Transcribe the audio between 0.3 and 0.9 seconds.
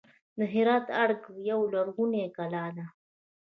د هرات